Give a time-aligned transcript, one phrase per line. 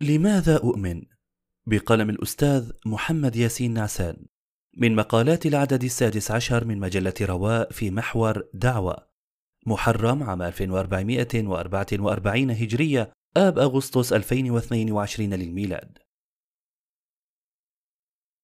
[0.00, 1.02] لماذا أؤمن؟
[1.66, 4.26] بقلم الأستاذ محمد ياسين نعسان.
[4.76, 9.08] من مقالات العدد السادس عشر من مجلة رواء في محور دعوة.
[9.66, 15.98] محرم عام 1444 هجرية آب أغسطس 2022 للميلاد.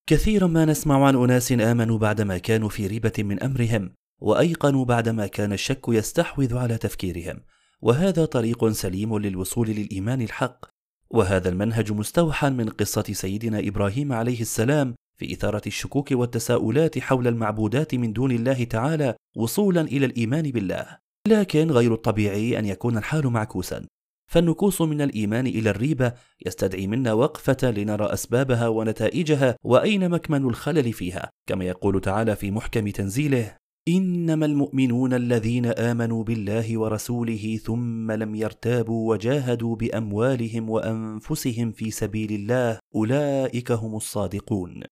[0.07, 5.53] كثيرا ما نسمع عن أناس آمنوا بعدما كانوا في ريبة من أمرهم وأيقنوا بعدما كان
[5.53, 7.41] الشك يستحوذ على تفكيرهم.
[7.81, 10.74] وهذا طريق سليم للوصول للإيمان الحق
[11.09, 17.95] وهذا المنهج مستوحى من قصة سيدنا إبراهيم عليه السلام في إثارة الشكوك والتساؤلات حول المعبودات
[17.95, 20.97] من دون الله تعالى وصولا إلى الإيمان بالله.
[21.27, 23.85] لكن غير الطبيعي أن يكون الحال معكوسا.
[24.31, 26.13] فالنكوص من الإيمان إلى الريبة
[26.45, 32.89] يستدعي منا وقفة لنرى أسبابها ونتائجها وأين مكمن الخلل فيها كما يقول تعالى في محكم
[32.89, 42.31] تنزيله إنما المؤمنون الذين آمنوا بالله ورسوله ثم لم يرتابوا وجاهدوا بأموالهم وأنفسهم في سبيل
[42.31, 44.83] الله أولئك هم الصادقون.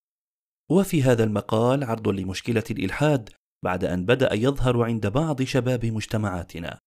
[0.72, 3.30] وفي هذا المقال عرض لمشكلة الإلحاد
[3.64, 6.80] بعد أن بدأ يظهر عند بعض شباب مجتمعاتنا.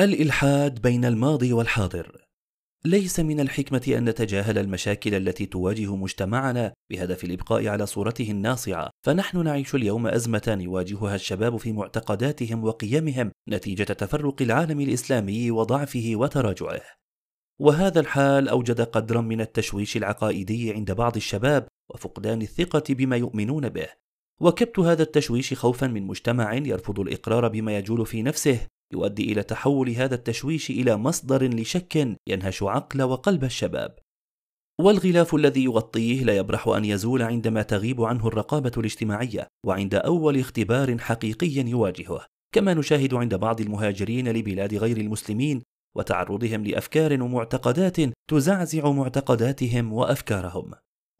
[0.00, 2.29] الإلحاد بين الماضي والحاضر.
[2.84, 9.44] ليس من الحكمة أن نتجاهل المشاكل التي تواجه مجتمعنا بهدف الإبقاء على صورته الناصعة، فنحن
[9.44, 16.80] نعيش اليوم أزمة يواجهها الشباب في معتقداتهم وقيمهم نتيجة تفرق العالم الإسلامي وضعفه وتراجعه.
[17.58, 23.88] وهذا الحال أوجد قدرا من التشويش العقائدي عند بعض الشباب وفقدان الثقة بما يؤمنون به.
[24.40, 29.90] وكبت هذا التشويش خوفا من مجتمع يرفض الإقرار بما يجول في نفسه يؤدي إلى تحول
[29.90, 33.98] هذا التشويش إلى مصدر لشك ينهش عقل وقلب الشباب.
[34.80, 40.98] والغلاف الذي يغطيه لا يبرح أن يزول عندما تغيب عنه الرقابة الاجتماعية وعند أول اختبار
[40.98, 42.26] حقيقي يواجهه.
[42.54, 45.62] كما نشاهد عند بعض المهاجرين لبلاد غير المسلمين
[45.96, 47.96] وتعرضهم لأفكار ومعتقدات
[48.30, 50.70] تزعزع معتقداتهم وأفكارهم.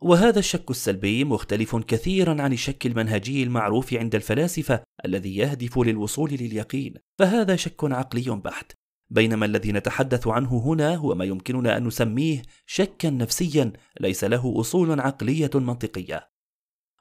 [0.03, 6.95] وهذا الشك السلبي مختلف كثيرا عن الشك المنهجي المعروف عند الفلاسفة الذي يهدف للوصول لليقين
[7.19, 8.73] فهذا شك عقلي بحت.
[9.11, 15.01] بينما الذي نتحدث عنه هنا هو ما يمكننا أن نسميه شكا نفسيا ليس له أصول
[15.01, 16.30] عقلية منطقية.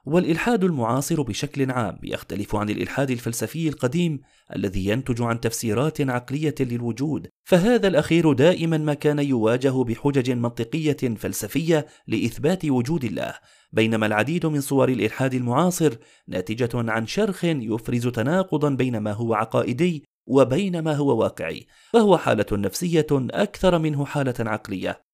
[0.04, 4.20] والإلحاد المعاصر بشكل عام يختلف عن الإلحاد الفلسفي القديم
[4.56, 11.86] الذي ينتج عن تفسيرات عقلية للوجود، فهذا الأخير دائما ما كان يواجه بحجج منطقية فلسفية
[12.06, 13.34] لإثبات وجود الله،
[13.72, 15.94] بينما العديد من صور الإلحاد المعاصر
[16.28, 22.46] ناتجة عن شرخ يفرز تناقضا بين ما هو عقائدي وبين ما هو واقعي، فهو حالة
[22.52, 25.09] نفسية أكثر منه حالة عقلية،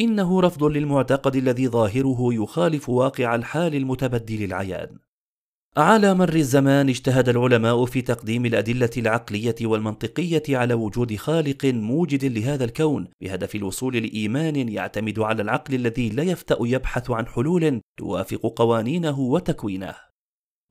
[0.00, 4.98] إنه رفض للمعتقد الذي ظاهره يخالف واقع الحال المتبدل العيان.
[5.76, 12.64] على مر الزمان اجتهد العلماء في تقديم الأدلة العقلية والمنطقية على وجود خالق موجد لهذا
[12.64, 19.20] الكون بهدف الوصول لإيمان يعتمد على العقل الذي لا يفتأ يبحث عن حلول توافق قوانينه
[19.20, 19.94] وتكوينه.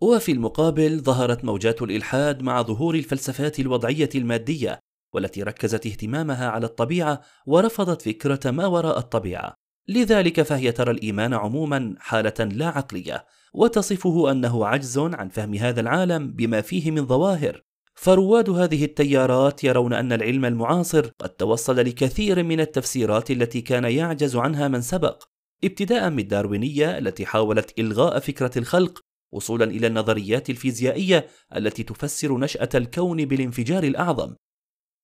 [0.02, 4.80] وفي المقابل ظهرت موجات الإلحاد مع ظهور الفلسفات الوضعية المادية
[5.14, 9.54] والتي ركزت اهتمامها على الطبيعة ورفضت فكرة ما وراء الطبيعة.
[9.88, 16.32] لذلك فهي ترى الإيمان عموما حالة لا عقلية وتصفه أنه عجز عن فهم هذا العالم
[16.32, 17.62] بما فيه من ظواهر.
[17.96, 24.36] فرواد هذه التيارات يرون أن العلم المعاصر قد توصل لكثير من التفسيرات التي كان يعجز
[24.36, 25.24] عنها من سبق.
[25.64, 29.00] ابتداء من الداروينيه التي حاولت إلغاء فكرة الخلق
[29.32, 34.36] وصولا إلى النظريات الفيزيائية التي تفسر نشأة الكون بالانفجار الأعظم.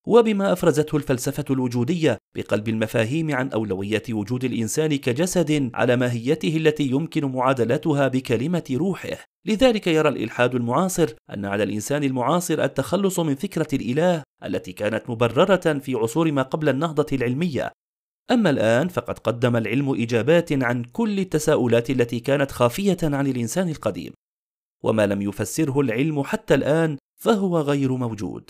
[0.10, 7.26] وبما أفرزته الفلسفة الوجودية بقلب المفاهيم عن أولوية وجود الإنسان كجسد على ماهيته التي يمكن
[7.26, 9.26] معادلتها بكلمة روحه.
[9.46, 15.80] لذلك يرى الإلحاد المعاصر أن على الإنسان المعاصر التخلص من فكرة الإله التي كانت مبررة
[15.80, 17.72] في عصور ما قبل النهضة العلمية.
[18.32, 24.14] أما الآن فقد قدم العلم إجابات عن كل التساؤلات التي كانت خافية عن الإنسان القديم.
[24.84, 28.50] وما لم يفسره العلم حتى الآن فهو غير موجود.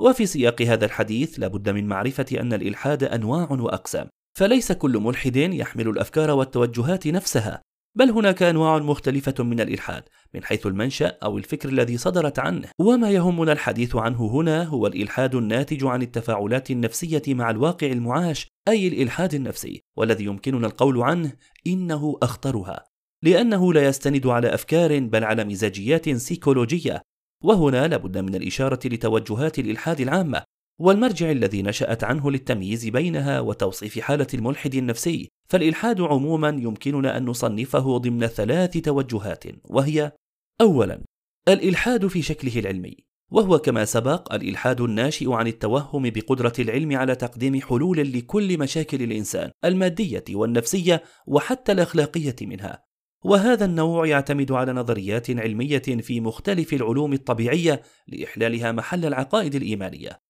[0.00, 5.88] وفي سياق هذا الحديث لابد من معرفة أن الإلحاد أنواع وأقسام، فليس كل ملحد يحمل
[5.88, 7.62] الأفكار والتوجهات نفسها،
[7.98, 10.02] بل هناك أنواع مختلفة من الإلحاد
[10.34, 15.34] من حيث المنشأ أو الفكر الذي صدرت عنه، وما يهمنا الحديث عنه هنا هو الإلحاد
[15.34, 21.32] الناتج عن التفاعلات النفسية مع الواقع المعاش، أي الإلحاد النفسي، والذي يمكننا القول عنه
[21.66, 22.84] إنه أخطرها،
[23.22, 27.02] لأنه لا يستند على أفكار بل على مزاجيات سيكولوجية.
[27.44, 30.42] وهنا لابد من الإشارة لتوجهات الإلحاد العامة
[30.80, 35.28] والمرجع الذي نشأت عنه للتمييز بينها وتوصيف حالة الملحد النفسي.
[35.48, 40.12] فالإلحاد عموما يمكننا أن نصنفه ضمن ثلاث توجهات وهي
[40.60, 41.04] أولا
[41.48, 42.96] الإلحاد في شكله العلمي
[43.30, 49.50] وهو كما سبق الإلحاد الناشئ عن التوهم بقدرة العلم على تقديم حلول لكل مشاكل الإنسان
[49.64, 52.87] المادية والنفسية وحتى الأخلاقية منها.
[53.24, 60.20] وهذا النوع يعتمد على نظريات علمية في مختلف العلوم الطبيعية لإحلالها محل العقائد الإيمانية.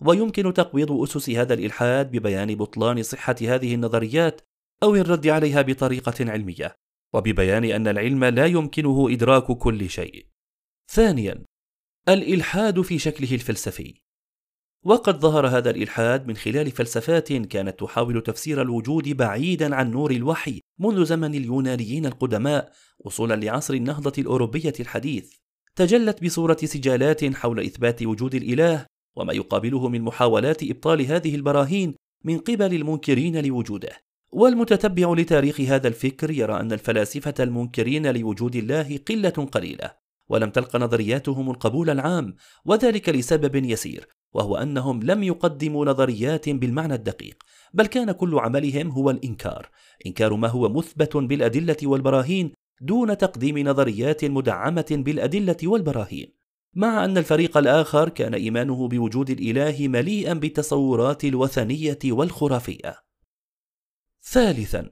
[0.00, 4.40] ويمكن تقويض أسس هذا الإلحاد ببيان بطلان صحة هذه النظريات
[4.82, 6.76] أو الرد عليها بطريقة علمية
[7.14, 10.26] وببيان أن العلم لا يمكنه إدراك كل شيء.
[10.90, 11.44] ثانيا
[12.08, 14.07] الإلحاد في شكله الفلسفي.
[14.88, 20.60] وقد ظهر هذا الإلحاد من خلال فلسفات كانت تحاول تفسير الوجود بعيدا عن نور الوحي
[20.78, 25.32] منذ زمن اليونانيين القدماء وصولا لعصر النهضة الأوروبية الحديث.
[25.76, 28.86] تجلت بصورة سجالات حول إثبات وجود الإله
[29.16, 31.94] وما يقابله من محاولات إبطال هذه البراهين
[32.24, 33.96] من قبل المنكرين لوجوده.
[34.32, 40.07] والمتتبع لتاريخ هذا الفكر يرى أن الفلاسفة المنكرين لوجود الله قلة قليلة.
[40.28, 42.34] ولم تلق نظرياتهم القبول العام
[42.64, 47.42] وذلك لسبب يسير وهو أنهم لم يقدموا نظريات بالمعنى الدقيق
[47.74, 49.70] بل كان كل عملهم هو الإنكار.
[50.06, 56.38] إنكار ما هو مثبت بالأدلة والبراهين دون تقديم نظريات مدعمة بالأدلة والبراهين.
[56.74, 62.94] مع أن الفريق الآخر كان إيمانه بوجود الإله مليئا بالتصورات الوثنية والخرافية.
[64.22, 64.90] ثالثا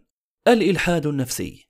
[0.48, 1.68] الإلحاد النفسي.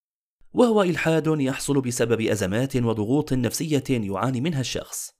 [0.56, 5.10] وهو إلحاد يحصل بسبب أزمات وضغوط نفسية يعاني منها الشخص.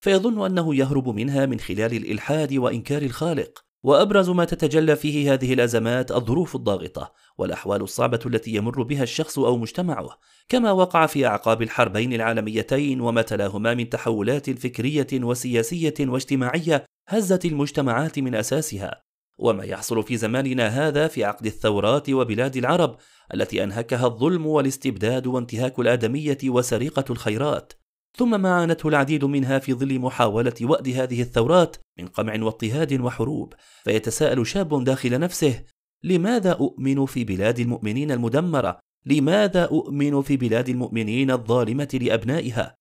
[0.00, 6.10] فيظن أنه يهرب منها من خلال الإلحاد وإنكار الخالق وأبرز ما تتجلى فيه هذه الأزمات
[6.10, 10.18] الظروف الضاغطة والأحوال الصعبة التي يمر بها الشخص أو مجتمعه
[10.48, 18.18] كما وقع في أعقاب الحربين العالميتين وما تلاهما من تحولات فكرية وسياسية واجتماعية هزت المجتمعات
[18.18, 19.02] من أساسها.
[19.38, 22.96] وما يحصل في زماننا هذا في عقد الثورات وبلاد العرب
[23.34, 27.72] التي أنهكها الظلم والاستبداد وانتهاك الآدمية وسرقة الخيرات
[28.16, 33.54] ثم ما عانته العديد منها في ظل محاولة وأد هذه الثورات من قمع واضطهاد وحروب
[33.84, 35.64] فيتساءل شاب داخل نفسه
[36.04, 42.74] لماذا أؤمن في بلاد المؤمنين المدمرة؟ لماذا أؤمن في بلاد المؤمنين الظالمة لأبنائها؟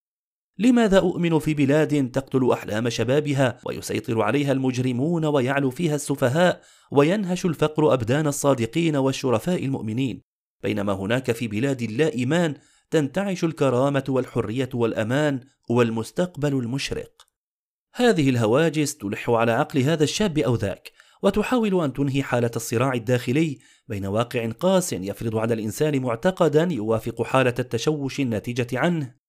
[0.57, 6.62] لماذا أؤمن في بلاد تقتل أحلام شبابها ويسيطر عليها المجرمون ويعلو فيها السفهاء
[6.92, 10.21] وينهش الفقر أبدان الصادقين والشرفاء المؤمنين؟
[10.63, 12.53] بينما هناك في بلاد اللا إيمان
[12.92, 15.39] تنتعش الكرامة والحرية والأمان
[15.69, 17.27] والمستقبل المشرق.
[17.95, 20.92] هذه الهواجس تلح على عقل هذا الشاب أو ذاك
[21.24, 27.54] وتحاول أن تنهي حالة الصراع الداخلي بين واقع قاس يفرض على الإنسان معتقدا يوافق حالة
[27.59, 29.20] التشوش الناتجة عنه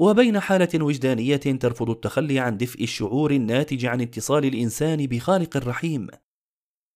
[0.00, 6.06] وبين حالة وجدانية ترفض التخلي عن دفء الشعور الناتج عن اتصال الإنسان بخالق الرحيم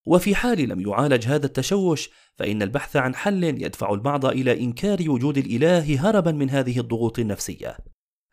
[0.07, 5.39] وفي حال لم يعالج هذا التشوش فإن البحث عن حل يدفع البعض إلى إنكار وجود
[5.39, 7.77] الإله هربا من هذه الضغوط النفسية.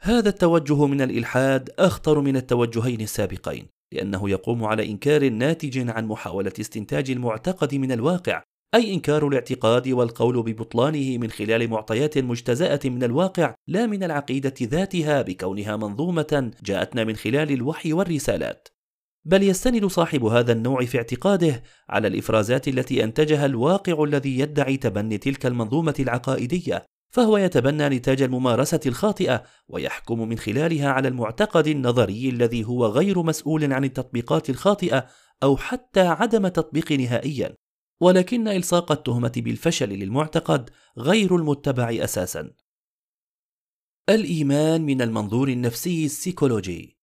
[0.01, 6.53] هذا التوجه من الإلحاد أخطر من التوجهين السابقين، لأنه يقوم على إنكار ناتج عن محاولة
[6.59, 8.43] استنتاج المعتقد من الواقع،
[8.75, 15.21] أي إنكار الاعتقاد والقول ببطلانه من خلال معطيات مجتزأة من الواقع لا من العقيدة ذاتها
[15.21, 18.67] بكونها منظومة جاءتنا من خلال الوحي والرسالات.
[19.25, 25.17] بل يستند صاحب هذا النوع في اعتقاده على الإفرازات التي أنتجها الواقع الذي يدعي تبني
[25.17, 32.65] تلك المنظومة العقائدية فهو يتبنى نتاج الممارسة الخاطئة ويحكم من خلالها على المعتقد النظري الذي
[32.65, 35.07] هو غير مسؤول عن التطبيقات الخاطئة
[35.43, 37.55] أو حتى عدم تطبيق نهائيا
[38.01, 42.53] ولكن إلصاق التهمة بالفشل للمعتقد غير المتبع أساسا.
[44.09, 46.97] الإيمان من المنظور النفسي السيكولوجي.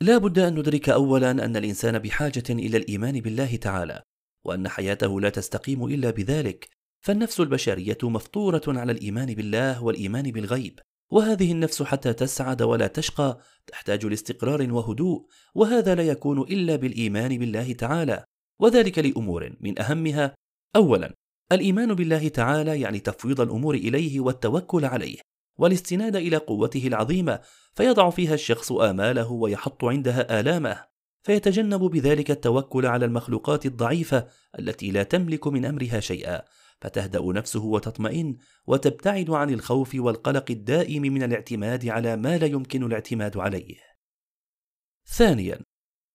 [0.00, 4.02] لا بد أن ندرك أولا أن الإنسان بحاجة إلى الإيمان بالله تعالى
[4.44, 6.68] وأن حياته لا تستقيم إلا بذلك
[7.00, 14.06] فالنفس البشرية مفطورة على الإيمان بالله والإيمان بالغيب وهذه النفس حتى تسعد ولا تشقى تحتاج
[14.06, 18.24] لاستقرار وهدوء وهذا لا يكون إلا بالإيمان بالله تعالى.
[18.60, 20.34] وذلك لأمور من أهمها
[20.76, 21.14] أولا
[21.52, 25.18] الإيمان بالله تعالى يعني تفويض الأمور إليه والتوكل عليه
[25.58, 27.40] والاستناد إلى قوته العظيمة
[27.74, 30.84] فيضع فيها الشخص آماله ويحط عندها آلامه
[31.22, 34.26] فيتجنب بذلك التوكل على المخلوقات الضعيفة
[34.58, 36.42] التي لا تملك من أمرها شيئا
[36.80, 43.36] فتهدأ نفسه وتطمئن وتبتعد عن الخوف والقلق الدائم من الاعتماد على ما لا يمكن الاعتماد
[43.36, 43.76] عليه.
[45.06, 45.60] ثانيا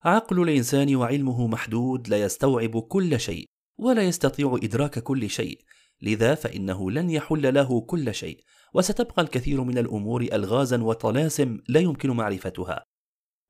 [0.03, 3.45] عقل الإنسان وعلمه محدود لا يستوعب كل شيء
[3.77, 5.59] ولا يستطيع إدراك كل شيء.
[6.01, 12.09] لذا فإنه لن يحل له كل شيء وستبقى الكثير من الأمور الغازا وطلاسم لا يمكن
[12.09, 12.85] معرفتها.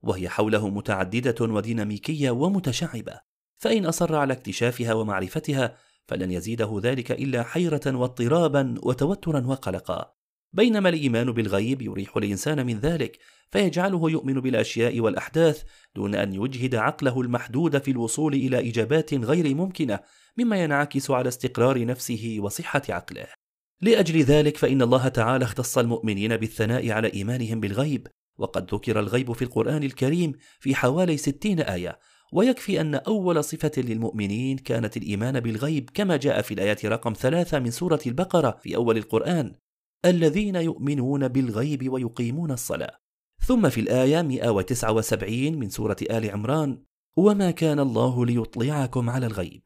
[0.01, 3.19] وهي حوله متعددة وديناميكية ومتشعبة.
[3.57, 5.77] فإن أصر على اكتشافها ومعرفتها
[6.07, 10.18] فلن يزيده ذلك إلا حيرة واضطرابا وتوترا وقلقا.
[10.53, 13.19] بينما الإيمان بالغيب يريح الإنسان من ذلك
[13.51, 15.63] فيجعله يؤمن بالأشياء والأحداث
[15.95, 19.99] دون أن يجهد عقله المحدود في الوصول إلى إجابات غير ممكنة
[20.37, 23.27] مما ينعكس على استقرار نفسه وصحة عقله.
[23.81, 29.41] لأجل ذلك فإن الله تعالى اختص المؤمنين بالثناء على إيمانهم بالغيب وقد ذكر الغيب في
[29.41, 31.99] القرآن الكريم في حوالي ستين آية
[32.33, 37.71] ويكفي أن أول صفة للمؤمنين كانت الإيمان بالغيب كما جاء في الآية رقم ثلاثة من
[37.71, 39.55] سورة البقرة في أول القرآن.
[40.05, 42.97] الذين يؤمنون بالغيب ويقيمون الصلاة.
[43.45, 46.83] ثم في الآية 179 من سورة آل عمران
[47.17, 49.61] وما كان الله ليطلعكم على الغيب.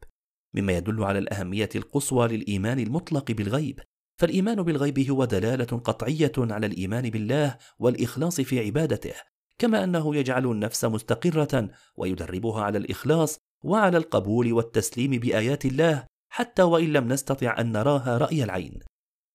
[0.54, 3.80] مما يدل على الأهمية القصوى للإيمان المطلق بالغيب.
[4.16, 9.14] فالإيمان بالغيب هو دلالة قطعية على الإيمان بالله والإخلاص في عبادته
[9.58, 16.92] كما أنه يجعل النفس مستقرة ويدربها على الإخلاص وعلى القبول والتسليم بآيات الله حتى وإن
[16.92, 18.80] لم نستطع أن نراها رأي العين.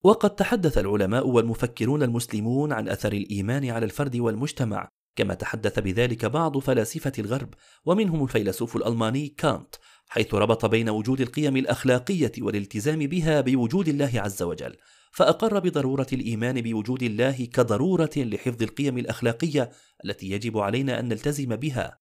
[0.04, 6.58] وقد تحدث العلماء والمفكرون المسلمون عن أثر الإيمان على الفرد والمجتمع كما تحدث بذلك بعض
[6.58, 7.54] فلاسفة الغرب
[7.86, 9.76] ومنهم الفيلسوف الألماني كانت
[10.08, 14.76] حيث ربط بين وجود القيم الأخلاقية والالتزام بها بوجود الله عز وجل
[15.12, 19.70] فأقر بضرورة الإيمان بوجود الله كضرورة لحفظ القيم الأخلاقية
[20.06, 22.00] التي يجب علينا أن نلتزم بها.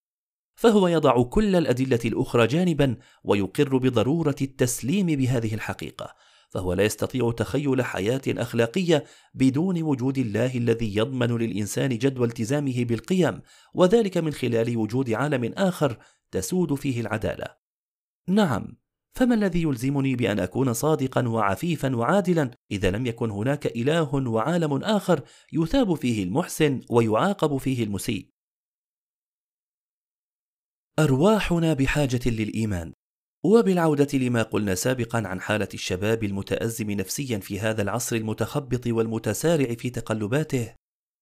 [0.57, 6.15] فهو يضع كل الأدلة الأخرى جانبا ويقر بضرورة التسليم بهذه الحقيقة.
[6.51, 13.41] فهو لا يستطيع تخيل حياة أخلاقية بدون وجود الله الذي يضمن للإنسان جدوى التزامه بالقيم
[13.75, 15.99] وذلك من خلال وجود عالم آخر
[16.31, 17.47] تسود فيه العدالة.
[18.29, 18.77] نعم،
[19.15, 25.23] فما الذي يلزمني بأن أكون صادقا وعفيفا وعادلا؟ إذا لم يكن هناك إله وعالم آخر
[25.53, 28.31] يثاب فيه المحسن ويعاقب فيه المسيء.
[30.99, 32.93] أرواحنا بحاجة للإيمان.
[33.45, 39.91] وبالعودة لما قلنا سابقا عن حالة الشباب المتأزم نفسيا في هذا العصر المتخبط والمتسارع في
[39.91, 40.75] تقلباته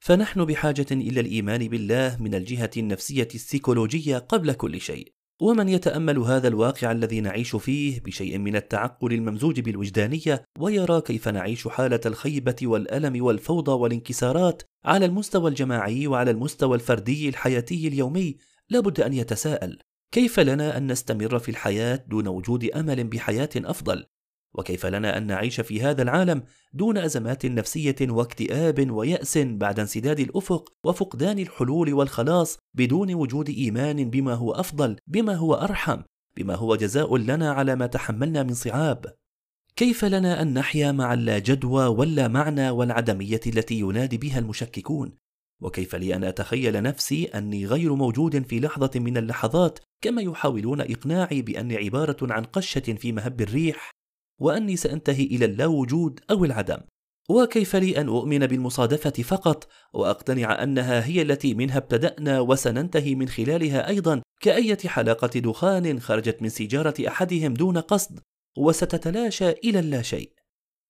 [0.04, 5.12] فنحن بحاجة إلى الإيمان بالله من الجهة النفسية السيكولوجية قبل كل شيء.
[5.40, 11.68] ومن يتأمل هذا الواقع الذي نعيش فيه بشيء من التعقل الممزوج بالوجدانية ويرى كيف نعيش
[11.68, 18.37] حالة الخيبة والألم والفوضى والانكسارات على المستوى الجماعي وعلى المستوى الفردي الحياتي اليومي
[18.70, 19.78] لابد أن يتساءل
[20.10, 24.06] كيف لنا أن نستمر في الحياة دون وجود أمل بحياة أفضل؟
[24.54, 30.72] وكيف لنا أن نعيش في هذا العالم دون أزمات نفسية واكتئاب ويأس بعد انسداد الأفق
[30.84, 36.02] وفقدان الحلول والخلاص بدون وجود إيمان بما هو أفضل بما هو أرحم
[36.36, 39.14] بما هو جزاء لنا على ما تحملنا من صعاب؟
[39.76, 45.12] كيف لنا أن نحيا مع اللا جدوى واللا معنى والعدمية التي ينادي بها المشككون؟
[45.62, 51.42] وكيف لي أن أتخيل نفسي أني غير موجود في لحظة من اللحظات كما يحاولون إقناعي
[51.42, 53.90] بأني عبارة عن قشة في مهب الريح
[54.40, 56.78] وأني سأنتهي إلى اللاوجود أو العدم.
[57.30, 63.88] وكيف لي أن أؤمن بالمصادفة فقط وأقتنع أنها هي التي منها ابتدأنا وسننتهي من خلالها
[63.88, 68.20] أيضا كأية حلاقه دخان خرجت من سيجارة أحدهم دون قصد
[68.58, 70.32] وستتلاشى إلى اللاشيء.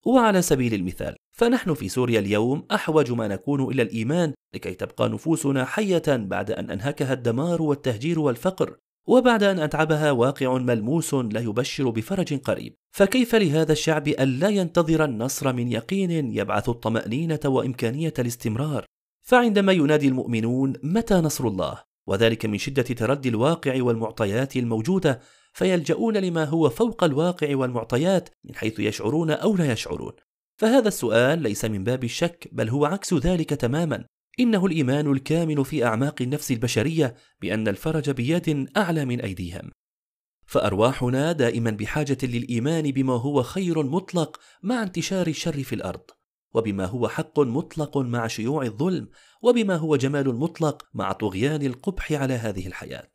[0.06, 5.64] وعلى سبيل المثال فنحن في سوريا اليوم أحوج ما نكون إلى الإيمان لكي تبقى نفوسنا
[5.64, 12.34] حية بعد أن أنهكها الدمار والتهجير والفقر وبعد أن أتعبها واقع ملموس لا يبشر بفرج
[12.34, 12.74] قريب.
[12.92, 18.84] فكيف لهذا الشعب ألا ينتظر النصر من يقين يبعث الطمأنينة وإمكانية الاستمرار؟
[19.22, 25.20] فعندما ينادي المؤمنون متى نصر الله؟ وذلك من شدة تردي الواقع والمعطيات الموجودة
[25.52, 30.12] فيلجؤون لما هو فوق الواقع والمعطيات من حيث يشعرون أو لا يشعرون.
[30.60, 34.04] فهذا السؤال ليس من باب الشك بل هو عكس ذلك تماما.
[34.40, 39.70] إنه الإيمان الكامن في أعماق النفس البشرية بأن الفرج بيد أعلى من أيديهم.
[40.46, 46.10] فأرواحنا دائما بحاجة للإيمان بما هو خير مطلق مع انتشار الشر في الأرض
[46.54, 49.08] وبما هو حق مطلق مع شيوع الظلم
[49.42, 53.10] وبما هو جمال مطلق مع طغيان القبح على هذه الحياة.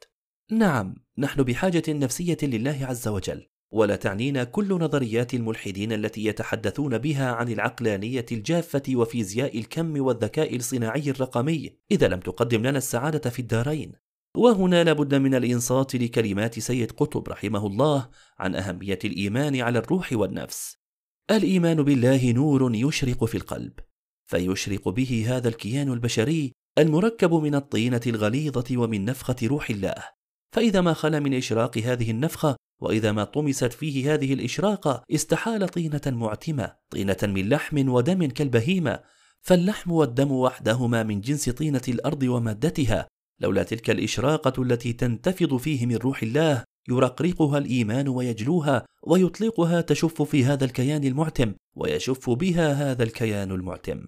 [0.51, 3.50] نعم نحن بحاجة نفسية لله عز وجل.
[3.72, 11.10] ولا تعنينا كل نظريات الملحدين التي يتحدثون بها عن العقلانية الجافة وفيزياء الكم والذكاء الصناعي
[11.10, 11.78] الرقمي.
[11.92, 13.92] إذا لم تقدم لنا السعادة في الدارين.
[14.38, 18.10] وهنا لابد من الإنصات لكلمات سيد قطب رحمه الله
[18.40, 20.78] عن أهمية الإيمان على الروح والنفس.
[21.32, 23.74] الإيمان بالله نور يشرق في القلب
[24.32, 30.04] فيشرق به هذا الكيان البشري المركب من الطينة الغليظة ومن نفخة روح الله.
[30.56, 36.01] فإذا ما خلا من إشراق هذه النفخة وإذا ما طمست فيه هذه الإشراقة استحال طينة
[36.05, 39.00] معتمة طينة من لحم ودم كالبهيمة.
[39.41, 43.07] فاللحم والدم وحدهما من جنس طينة الأرض ومادتها.
[43.39, 50.45] لولا تلك الإشراقة التي تنتفض فيه من روح الله يرقرقها الإيمان ويجلوها ويطلقها تشف في
[50.45, 54.05] هذا الكيان المعتم ويشف بها هذا الكيان المعتم.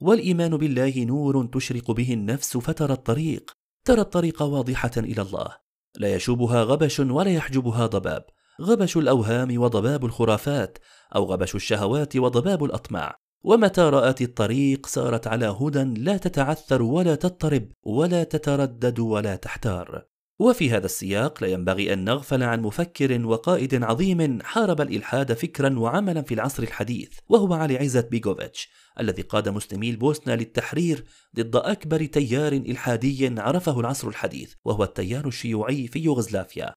[0.00, 3.52] والإيمان بالله نور تشرق به النفس فترى الطريق.
[3.84, 5.62] ترى الطريق واضحة إلى الله.
[5.96, 8.24] لا يشوبها غبش ولا يحجبها ضباب.
[8.60, 10.78] غبش الأوهام وضباب الخرافات
[11.14, 13.16] أو غبش الشهوات وضباب الأطماع.
[13.44, 20.11] ومتى رأت الطريق سارت على هدى لا تتعثر ولا تضطرب ولا تتردد ولا تحتار.
[20.38, 26.22] وفي هذا السياق لا ينبغي أن نغفل عن مفكر وقائد عظيم حارب الإلحاد فكرا وعملا
[26.22, 28.68] في العصر الحديث وهو علي عزت بيغوفيتش
[29.00, 31.04] الذي قاد مسلمي البوسنه للتحرير
[31.36, 36.74] ضد أكبر تيار إلحادي عرفه العصر الحديث وهو التيار الشيوعي في يوغوسلافيا.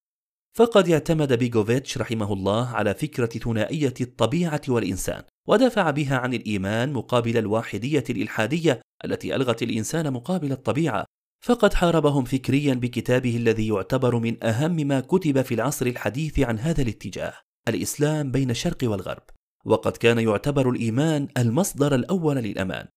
[0.53, 7.37] فقد اعتمد بيغوفيتش رحمه الله على فكرة ثنائية الطبيعة والإنسان ودافع بها عن الإيمان مقابل
[7.37, 11.05] الواحدية الإلحادية التي ألغت الإنسان مقابل الطبيعة.
[11.45, 16.81] فقد حاربهم فكريا بكتابه الذي يعتبر من أهم ما كتب في العصر الحديث عن هذا
[16.81, 17.33] الاتجاه
[17.67, 19.23] الإسلام بين الشرق والغرب.
[19.65, 22.87] وقد كان يعتبر الإيمان المصدر الأول للأمان.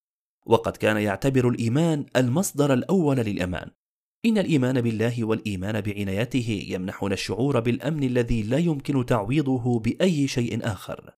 [0.46, 3.70] وقد كان يعتبر الإيمان المصدر الأول للأمان.
[4.24, 11.10] إن الإيمان بالله والإيمان بعنايته يمنحنا الشعور بالأمن الذي لا يمكن تعويضه بأي شيء آخر.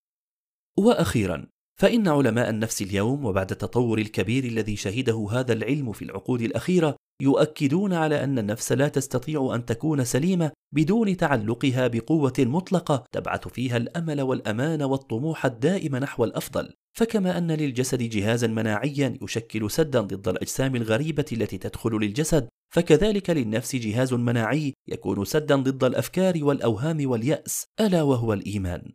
[0.78, 1.46] وأخيرا،
[1.80, 7.92] فإن علماء النفس اليوم وبعد التطور الكبير الذي شهده هذا العلم في العقود الأخيرة يؤكدون
[7.92, 14.20] على أن النفس لا تستطيع أن تكون سليمة بدون تعلقها بقوة مطلقة تبعث فيها الأمل
[14.20, 21.24] والأمان والطموح الدائم نحو الأفضل، فكما أن للجسد جهازا مناعيا يشكل سدا ضد الأجسام الغريبة
[21.32, 28.32] التي تدخل للجسد، فكذلك للنفس جهاز مناعي يكون سدا ضد الأفكار والأوهام واليأس ألا وهو
[28.32, 28.92] الإيمان.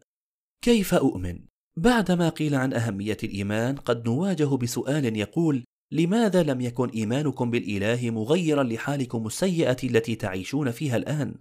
[0.62, 1.40] كيف أؤمن؟
[1.78, 5.64] بعدما قيل عن أهمية الإيمان قد نواجه بسؤال يقول
[5.96, 11.36] لماذا لم يكن إيمانكم بالإله مغيرا لحالكم السيئة التي تعيشون فيها الآن؟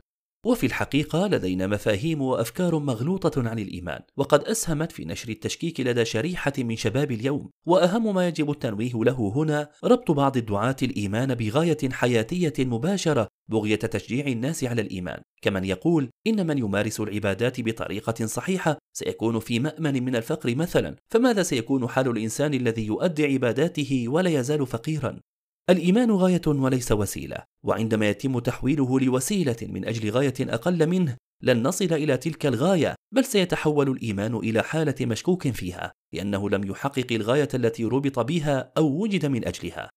[0.44, 6.52] وفي الحقيقة لدينا مفاهيم وأفكار مغلوطة عن الإيمان، وقد أسهمت في نشر التشكيك لدى شريحة
[6.58, 12.52] من شباب اليوم، وأهم ما يجب التنويه له هنا ربط بعض الدعاة الإيمان بغاية حياتية
[12.58, 19.38] مباشرة بغية تشجيع الناس على الإيمان، كمن يقول إن من يمارس العبادات بطريقة صحيحة سيكون
[19.38, 25.20] في مأمن من الفقر مثلا، فماذا سيكون حال الإنسان الذي يؤدي عباداته ولا يزال فقيرا؟
[25.70, 31.92] الإيمان غاية وليس وسيلة وعندما يتم تحويله لوسيلة من أجل غاية أقل منه لن نصل
[31.92, 37.84] إلى تلك الغاية بل سيتحول الإيمان إلى حالة مشكوك فيها لأنه لم يحقق الغاية التي
[37.84, 39.90] ربط بها أو وجد من أجلها.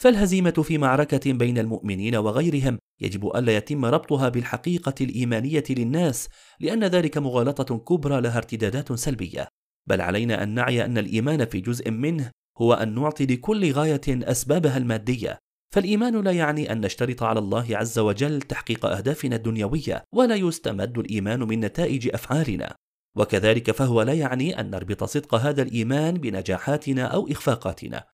[0.00, 6.28] فالهزيمة في معركة بين المؤمنين وغيرهم يجب ألا يتم ربطها بالحقيقة الإيمانية للناس
[6.60, 9.48] لأن ذلك مغالطة كبرى لها ارتدادات سلبية.
[9.86, 14.76] بل علينا أن نعي أن الإيمان في جزء منه هو أن نعطي لكل غاية أسبابها
[14.76, 15.38] المادية
[15.74, 21.42] فالإيمان لا يعني أن نشترط على الله عز وجل تحقيق أهدافنا الدنيوية ولا يستمد الإيمان
[21.42, 22.74] من نتائج أفعالنا.
[23.16, 28.04] وكذلك فهو لا يعني أن نربط صدق هذا الإيمان بنجاحاتنا أو إخفاقاتنا.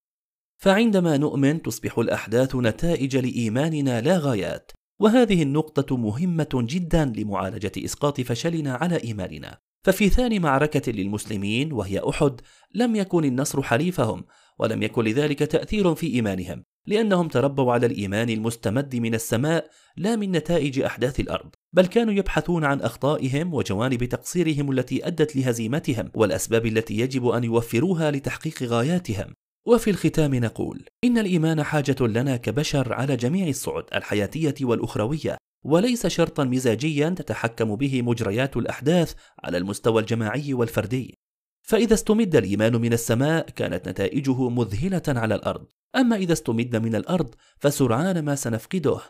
[0.63, 8.75] فعندما نؤمن تصبح الأحداث نتائج لإيماننا لا غايات وهذه النقطة مهمة جدا لمعالجة إسقاط فشلنا
[8.75, 9.59] على إيماننا.
[9.83, 12.41] ففي ثاني معركة للمسلمين وهي أحد
[12.75, 14.25] لم يكن النصر حليفهم
[14.59, 20.33] ولم يكن لذلك تأثير في إيمانهم لأنهم تربوا على الإيمان المستمد من السماء لا من
[20.33, 21.51] نتائج أحداث الأرض.
[21.73, 28.11] بل كانوا يبحثون عن أخطائهم وجوانب تقصيرهم التي أدت لهزيمتهم والأسباب التي يجب أن يوفروها
[28.11, 29.35] لتحقيق غاياتهم.
[29.67, 35.37] وفي الختام نقول إن الإيمان حاجة لنا كبشر على جميع الصعد الحياتية والأخروية.
[35.63, 41.19] وليس شرطا مزاجيا تتحكم به مجريات الأحداث على المستوى الجماعي والفردي.
[41.63, 45.67] فإذا استمد الإيمان من السماء كانت نتائجه مذهلة على الأرض.
[45.97, 49.01] أما إذا استمد من الأرض فسرعان ما سنفقده.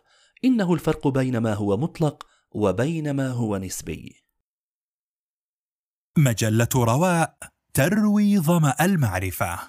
[0.44, 4.24] إنه الفرق بين ما هو مطلق وبين ما هو نسبي.
[6.18, 7.36] مجلة رواء
[7.74, 9.60] تروي ظما المعرفة.